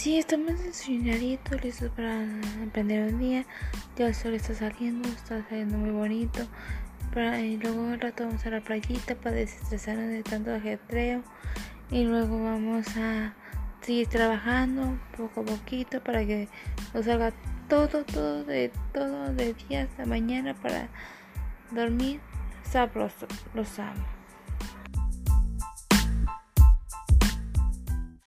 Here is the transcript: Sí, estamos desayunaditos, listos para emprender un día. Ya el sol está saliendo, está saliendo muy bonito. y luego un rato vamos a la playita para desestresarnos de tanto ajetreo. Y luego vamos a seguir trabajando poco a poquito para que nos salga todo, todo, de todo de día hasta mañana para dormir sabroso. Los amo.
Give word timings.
Sí, 0.00 0.16
estamos 0.16 0.58
desayunaditos, 0.64 1.62
listos 1.62 1.90
para 1.90 2.22
emprender 2.22 3.12
un 3.12 3.18
día. 3.18 3.44
Ya 3.98 4.06
el 4.06 4.14
sol 4.14 4.32
está 4.32 4.54
saliendo, 4.54 5.06
está 5.10 5.46
saliendo 5.46 5.76
muy 5.76 5.90
bonito. 5.90 6.40
y 7.14 7.58
luego 7.58 7.82
un 7.82 8.00
rato 8.00 8.24
vamos 8.24 8.46
a 8.46 8.48
la 8.48 8.62
playita 8.62 9.14
para 9.14 9.32
desestresarnos 9.32 10.08
de 10.08 10.22
tanto 10.22 10.54
ajetreo. 10.54 11.22
Y 11.90 12.04
luego 12.04 12.42
vamos 12.42 12.86
a 12.96 13.34
seguir 13.82 14.06
trabajando 14.06 14.98
poco 15.18 15.42
a 15.42 15.44
poquito 15.44 16.02
para 16.02 16.24
que 16.24 16.48
nos 16.94 17.04
salga 17.04 17.34
todo, 17.68 18.02
todo, 18.06 18.42
de 18.44 18.72
todo 18.94 19.34
de 19.34 19.52
día 19.52 19.82
hasta 19.82 20.06
mañana 20.06 20.54
para 20.54 20.88
dormir 21.72 22.20
sabroso. 22.62 23.26
Los 23.52 23.78
amo. 23.78 24.19